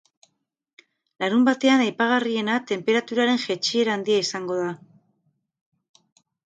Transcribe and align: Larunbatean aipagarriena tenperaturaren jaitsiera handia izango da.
Larunbatean 1.23 1.83
aipagarriena 1.85 2.57
tenperaturaren 2.73 3.39
jaitsiera 3.47 3.95
handia 3.99 4.27
izango 4.27 4.61
da. 4.65 4.75